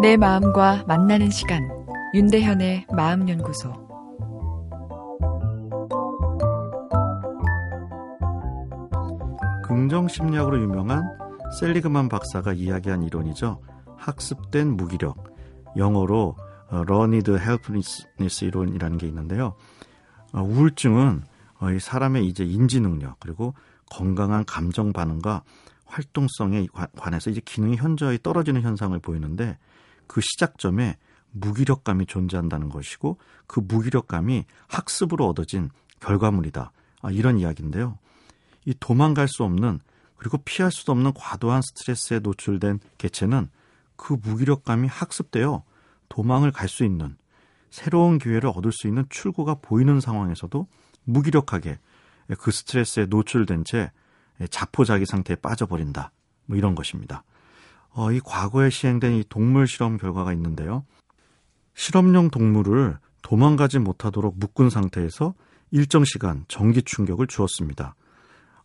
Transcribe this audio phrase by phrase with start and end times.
[0.00, 1.68] 내 마음과 만나는 시간
[2.14, 3.72] 윤대현의 마음연구소
[9.64, 11.02] 긍정심리학으로 유명한
[11.58, 13.60] 셀리그만 박사가 이야기한 이론이죠.
[13.96, 15.34] 학습된 무기력,
[15.76, 16.36] 영어로
[16.86, 19.56] learned helplessness 이론이라는 게 있는데요.
[20.32, 21.22] 어, 우울증은
[21.60, 23.54] 어, 이 사람의 이제 인지 능력 그리고
[23.90, 25.42] 건강한 감정 반응과
[25.86, 29.58] 활동성에 관해서 이제 기능이 현저히 떨어지는 현상을 보이는데
[30.08, 30.96] 그 시작점에
[31.30, 36.72] 무기력감이 존재한다는 것이고 그 무기력감이 학습으로 얻어진 결과물이다.
[37.02, 37.98] 아, 이런 이야기인데요.
[38.64, 39.80] 이 도망갈 수 없는
[40.16, 43.48] 그리고 피할 수도 없는 과도한 스트레스에 노출된 개체는
[43.96, 45.62] 그 무기력감이 학습되어
[46.08, 47.16] 도망을 갈 수 있는
[47.70, 50.66] 새로운 기회를 얻을 수 있는 출구가 보이는 상황에서도
[51.04, 51.78] 무기력하게
[52.38, 53.92] 그 스트레스에 노출된 채
[54.50, 56.12] 자포자기 상태에 빠져버린다.
[56.46, 57.24] 뭐 이런 것입니다.
[57.90, 60.84] 어, 이 과거에 시행된 이 동물 실험 결과가 있는데요.
[61.74, 65.34] 실험용 동물을 도망가지 못하도록 묶은 상태에서
[65.70, 67.94] 일정 시간 전기 충격을 주었습니다.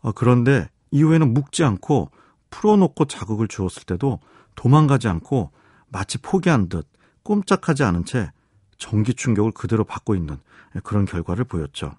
[0.02, 2.12] 어, 그런데 이후에는 묶지 않고
[2.50, 4.20] 풀어놓고 자극을 주었을 때도
[4.56, 5.52] 도망가지 않고
[5.88, 6.88] 마치 포기한 듯
[7.24, 8.32] 꼼짝하지 않은 채
[8.78, 10.38] 전기 충격을 그대로 받고 있는
[10.84, 11.96] 그런 결과를 보였죠.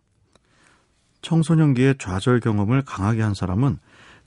[1.22, 3.78] 청소년기의 좌절 경험을 강하게 한 사람은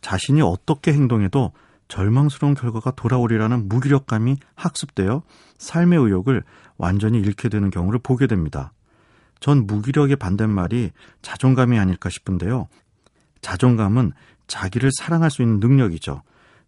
[0.01, 1.53] 자신이 어떻게 행동해도
[1.87, 5.23] 절망스러운 결과가 돌아오리라는 무기력감이 학습되어
[5.57, 6.43] 삶의 의욕을
[6.77, 8.73] 완전히 잃게 되는 경우를 보게 됩니다.
[9.39, 12.67] 전 무기력의 반대말이 자존감이 아닐까 싶은데요.
[13.41, 14.11] 자존감은
[14.47, 16.23] 자기를 사랑할 수 있는 능력이죠.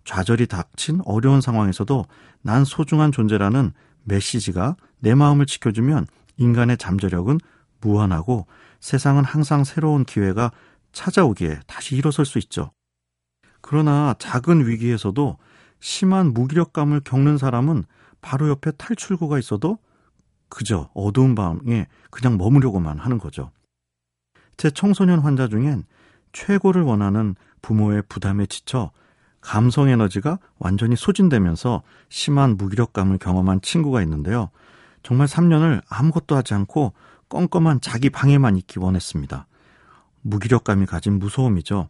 [0.05, 2.05] 좌절이 닥친 어려운 상황에서도
[2.41, 7.39] 난 소중한 존재라는 메시지가 내 마음을 지켜주면 인간의 잠재력은
[7.81, 8.47] 무한하고
[8.79, 10.51] 세상은 항상 새로운 기회가
[10.93, 12.71] 찾아오기에 다시 일어설 수 있죠.
[13.69, 15.37] 그러나 작은 위기에서도
[15.79, 17.83] 심한 무기력감을 겪는 사람은
[18.19, 19.77] 바로 옆에 탈출구가 있어도
[20.49, 23.52] 그저 어두운 밤에 그냥 머무려고만 하는 거죠.
[24.58, 25.83] 제 청소년 환자 중엔
[26.31, 28.89] 최고를 원하는 부모의 부담에 지쳐
[29.39, 34.49] 감성 에너지가 완전히 소진되면서 심한 무기력감을 경험한 친구가 있는데요.
[35.03, 36.93] 정말 3년을 아무것도 하지 않고
[37.29, 39.45] 껌껌한 자기 방에만 있기 원했습니다.
[40.23, 41.89] 무기력감이 가진 무서움이죠.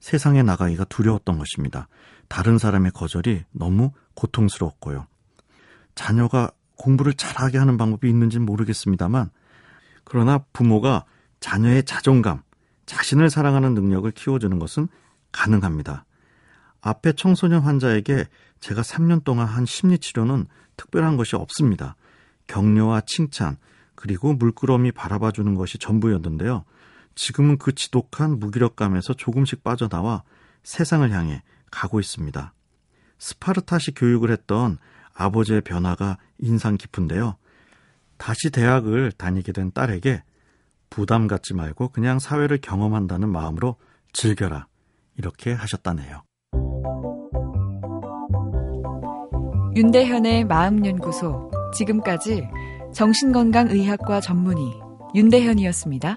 [0.00, 1.88] 세상에 나가기가 두려웠던 것입니다.
[2.28, 5.06] 다른 사람의 거절이 너무 고통스러웠고요.
[5.94, 9.30] 자녀가 공부를 잘하게 하는 방법이 있는지는 모르겠습니다만,
[10.04, 11.04] 그러나 부모가
[11.40, 12.42] 자녀의 자존감,
[12.86, 14.88] 자신을 사랑하는 능력을 키워주는 것은
[15.32, 16.04] 가능합니다.
[16.80, 18.26] 앞에 청소년 환자에게
[18.60, 20.46] 제가 3년 동안 한 심리 치료는
[20.76, 21.94] 특별한 것이 없습니다.
[22.46, 23.58] 격려와 칭찬,
[23.94, 26.64] 그리고 물끄러미 바라봐 주는 것이 전부였는데요.
[27.14, 30.22] 지금은 그 지독한 무기력감에서 조금씩 빠져나와
[30.62, 32.52] 세상을 향해 가고 있습니다.
[33.18, 34.78] 스파르타식 교육을 했던
[35.14, 37.36] 아버지의 변화가 인상 깊은데요.
[38.16, 40.22] 다시 대학을 다니게 된 딸에게
[40.88, 43.76] 부담 갖지 말고 그냥 사회를 경험한다는 마음으로
[44.12, 44.66] 즐겨라.
[45.16, 46.22] 이렇게 하셨다네요.
[49.76, 51.50] 윤대현의 마음연구소.
[51.74, 52.48] 지금까지
[52.92, 54.80] 정신건강의학과 전문의
[55.14, 56.16] 윤대현이었습니다.